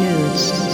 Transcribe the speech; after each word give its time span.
News. 0.00 0.69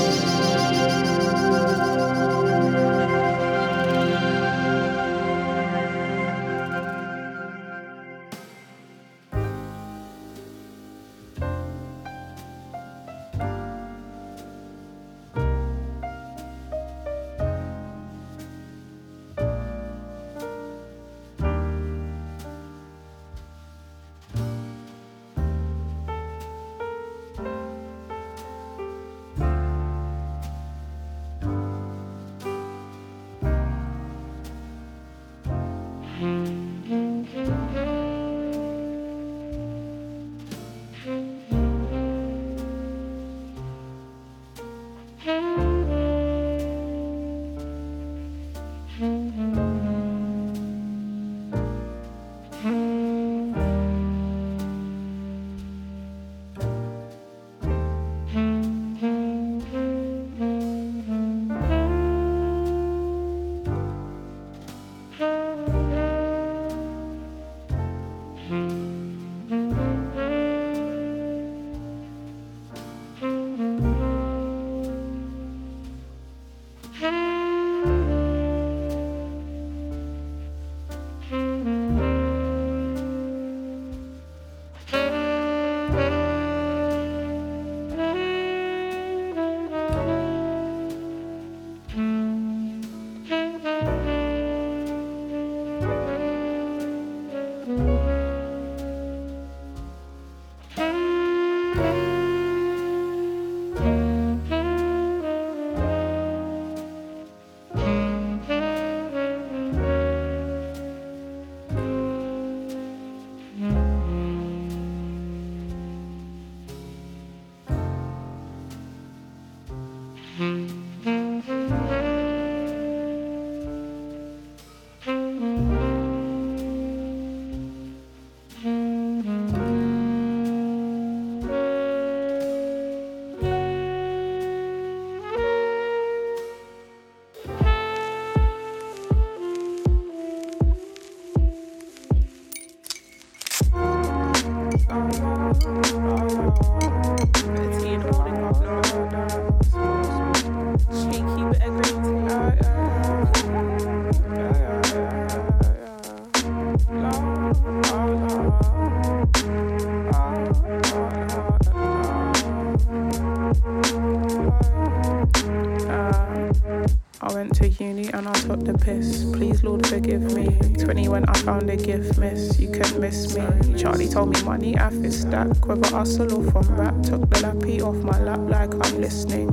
Told 174.16 174.34
me 174.34 174.42
money 174.44 174.78
I 174.78 174.88
fit 174.88 175.12
stack, 175.12 175.66
whether 175.66 175.90
hustle 175.90 176.32
or 176.32 176.50
from 176.50 176.74
rap. 176.74 176.94
Took 177.02 177.28
the 177.28 177.40
lappy 177.42 177.82
off 177.82 177.96
my 177.96 178.18
lap 178.18 178.40
like 178.48 178.72
I'm 178.72 178.98
listening. 178.98 179.45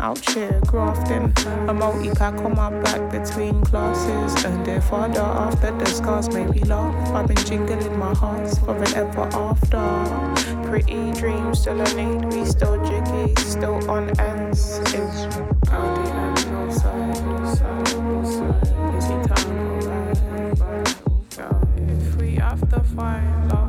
Out 0.00 0.18
here, 0.30 0.60
grafting. 0.66 1.32
A 1.68 1.74
multi 1.74 2.10
pack 2.10 2.34
on 2.40 2.54
my 2.54 2.70
back 2.82 3.10
between 3.10 3.62
classes. 3.64 4.44
And 4.44 4.64
their 4.64 4.80
father 4.80 5.20
after 5.20 5.70
the 5.72 5.86
scars 5.86 6.28
made 6.30 6.50
me 6.50 6.60
laugh. 6.64 6.94
I've 7.14 7.26
been 7.26 7.36
jingling 7.44 7.98
my 7.98 8.14
hearts 8.14 8.58
for 8.58 8.76
an 8.76 8.94
ever 8.94 9.28
after. 9.32 10.68
Pretty 10.68 11.12
dreams 11.12 11.60
still 11.60 11.80
a 11.80 11.94
need, 11.94 12.24
we 12.32 12.44
still 12.44 12.76
jiggy, 12.84 13.34
still 13.40 13.90
on 13.90 14.10
ends. 14.20 14.78
It's 14.78 14.92
and 14.92 16.52
no 16.52 16.70
side, 16.70 17.14
time? 19.28 19.68
If 21.76 22.16
we 22.16 22.36
have 22.36 22.60
to 22.70 22.80
find 22.80 23.50
love, 23.50 23.67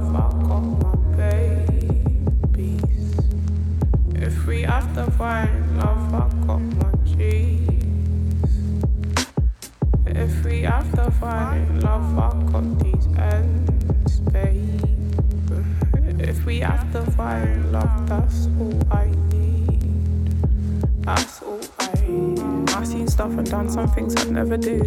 done 23.50 23.70
some 23.70 23.88
things 23.90 24.16
I'd 24.16 24.30
never 24.30 24.58
do. 24.58 24.82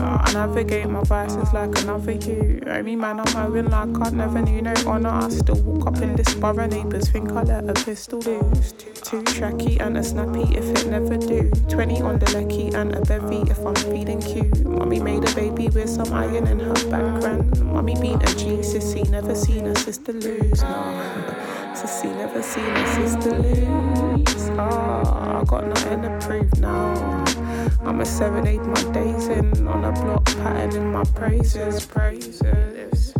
I 0.00 0.32
navigate 0.32 0.88
my 0.88 1.02
vices 1.04 1.52
like 1.52 1.78
another 1.82 2.12
you. 2.12 2.60
Only 2.66 2.96
man 2.96 3.16
my 3.34 3.48
win 3.48 3.70
like 3.70 4.00
I 4.00 4.10
never 4.10 4.40
knew 4.40 4.62
no 4.62 4.72
honor. 4.86 5.10
I 5.10 5.28
still 5.28 5.60
walk 5.62 5.86
up 5.86 6.02
in 6.02 6.16
this 6.16 6.34
bar 6.34 6.54
borough. 6.54 6.66
Neighbors 6.66 7.10
think 7.10 7.32
I 7.32 7.42
let 7.42 7.68
a 7.68 7.74
pistol 7.74 8.20
loose. 8.20 8.72
Too 8.72 9.22
tracky 9.22 9.80
and 9.80 9.98
a 9.98 10.02
snappy 10.02 10.56
if 10.56 10.64
it 10.64 10.86
never 10.86 11.18
do. 11.18 11.50
20 11.68 12.00
on 12.02 12.18
the 12.18 12.30
lecky 12.32 12.68
and 12.74 12.94
a 12.94 13.00
bevy 13.02 13.42
if 13.50 13.58
I'm 13.58 13.74
feeling 13.74 14.20
cute. 14.22 14.64
Mommy 14.64 15.00
made 15.00 15.28
a 15.28 15.34
baby 15.34 15.68
with 15.68 15.90
some 15.90 16.12
iron 16.12 16.46
in 16.46 16.60
her 16.60 16.74
background. 16.90 17.62
Mommy 17.62 17.94
beat 18.00 18.22
a 18.22 18.36
G 18.36 18.58
sissy, 18.64 19.08
never 19.10 19.34
seen 19.34 19.66
a 19.66 19.76
sister 19.76 20.12
lose. 20.12 20.62
No. 20.62 21.34
Sissy 21.74 22.16
never 22.16 22.42
seen 22.42 22.64
a 22.64 22.86
sister 22.94 23.38
lose. 23.38 24.50
Ah, 24.58 25.40
I 25.40 25.44
got 25.44 25.66
nothing 25.66 26.02
to 26.02 26.18
prove 26.20 26.58
now. 26.58 27.47
I'm 27.80 28.00
a 28.00 28.04
seven, 28.04 28.46
eight 28.46 28.60
my 28.62 28.82
days 28.92 29.28
in 29.28 29.66
on 29.68 29.84
a 29.84 29.92
block 29.92 30.24
pattern 30.24 30.82
in 30.82 30.92
my 30.92 31.04
praises, 31.04 31.86
praises. 31.86 33.14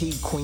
VIP 0.00 0.22
Queen 0.22 0.39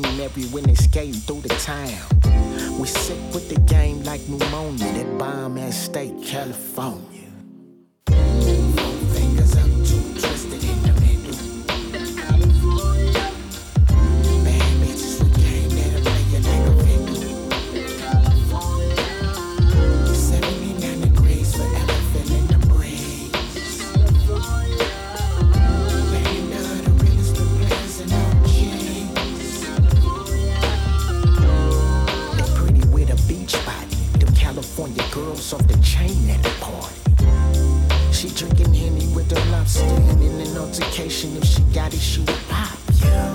If 40.98 41.12
she 41.12 41.60
got 41.74 41.92
it, 41.92 42.00
she 42.00 42.20
would 42.20 42.48
pop. 42.48 42.78
Yeah, 43.02 43.34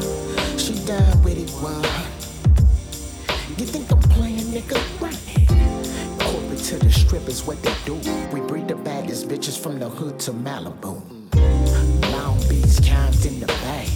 she 0.57 0.73
done 0.83 1.23
with 1.23 1.37
it 1.37 1.49
one. 1.61 1.83
You 3.55 3.65
think 3.67 3.91
I'm 3.91 3.99
playing, 4.09 4.49
nigga? 4.49 4.79
Right. 4.99 5.15
Corporate 6.19 6.59
to 6.59 6.77
the 6.79 6.91
strip 6.91 7.27
is 7.27 7.45
what 7.45 7.61
they 7.61 7.73
do. 7.85 7.93
We 8.33 8.41
breed 8.41 8.67
the 8.67 8.75
baddest 8.75 9.27
bitches 9.27 9.61
from 9.61 9.77
the 9.77 9.89
hood 9.89 10.19
to 10.21 10.31
Malibu. 10.31 11.03
Long 12.11 12.39
Beach, 12.49 12.81
Compton, 12.89 13.39
the 13.39 13.45
Bay, 13.45 13.87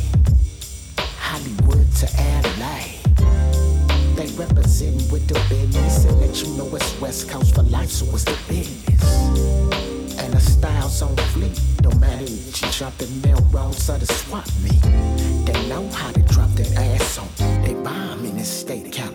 Hollywood 1.17 1.91
to 1.95 2.05
LA 2.59 3.05
they 4.15 4.27
represent 4.37 5.11
with 5.11 5.27
the 5.27 5.33
business 5.49 6.05
and 6.05 6.21
let 6.21 6.41
you 6.41 6.47
know 6.55 6.73
it's 6.75 7.01
West 7.01 7.29
Coast 7.29 7.53
for 7.55 7.63
life, 7.63 7.89
so 7.89 8.05
it's 8.13 8.23
the 8.23 8.37
business. 8.47 8.94
Don't 11.35 11.99
matter 11.99 12.23
if 12.23 12.61
you 12.61 12.71
drop 12.71 12.97
the 12.97 13.07
Melrose 13.27 13.89
or 13.89 13.97
the 13.97 14.05
swap 14.05 14.47
meet, 14.63 14.81
they 15.45 15.67
know 15.67 15.85
how 15.89 16.09
to 16.11 16.21
drop 16.21 16.49
their 16.51 16.79
ass 16.79 17.17
on. 17.17 17.27
They 17.61 17.73
buy 17.73 17.91
'em 17.91 18.25
in 18.25 18.37
the 18.37 18.45
state 18.45 18.85
of 18.85 18.93
California. 18.93 19.14